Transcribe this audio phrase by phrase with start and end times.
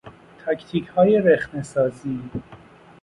[0.45, 2.29] تاکتیکهای رخنهسازی